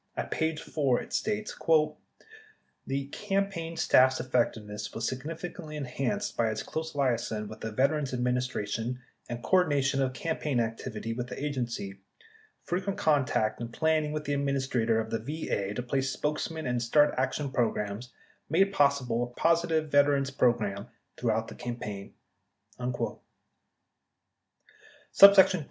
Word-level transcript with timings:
At 0.17 0.31
page 0.31 0.59
4 0.63 0.99
it 0.99 1.13
states: 1.13 1.55
The 2.87 3.05
campaign 3.09 3.77
staff's 3.77 4.19
effectiveness 4.19 4.95
was 4.95 5.07
significantly 5.07 5.77
en 5.77 5.85
hanced 5.85 6.35
by 6.35 6.49
its 6.49 6.63
close 6.63 6.95
liaison 6.95 7.47
with 7.47 7.61
the 7.61 7.71
Veterans' 7.71 8.11
Administration 8.11 8.99
and 9.29 9.43
cordination 9.43 9.99
of 10.01 10.13
campaign 10.13 10.59
activity 10.59 11.13
with 11.13 11.27
the 11.27 11.39
agency. 11.39 11.99
Fre 12.63 12.77
quent 12.79 12.97
contact 12.97 13.61
and 13.61 13.71
planning 13.71 14.11
with 14.11 14.23
the 14.23 14.33
Administrator 14.33 14.99
of 14.99 15.11
the 15.11 15.19
VA 15.19 15.75
to 15.75 15.83
place 15.83 16.09
spokesmen 16.11 16.65
and 16.65 16.81
start 16.81 17.13
action 17.15 17.51
programs 17.51 18.11
made 18.49 18.73
pos 18.73 18.99
sible 19.03 19.29
a 19.29 19.35
positive 19.35 19.91
veterans 19.91 20.31
program 20.31 20.87
throughout 21.15 21.47
the 21.47 21.53
campaign. 21.53 22.15
59 22.79 23.19
* 25.17 25.17
2. 25.47 25.59